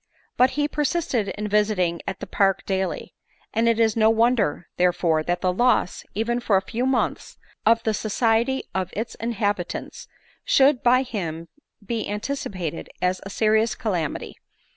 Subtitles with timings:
[0.35, 3.13] But he persisted in visiting at die Park daily;
[3.53, 7.83] and it is no wonder, therefore, that the loss, even for a few months, of
[7.83, 10.07] the society of its inhabitants,
[10.43, 11.49] should by him
[11.85, 14.39] be anticipated as a serious calamity.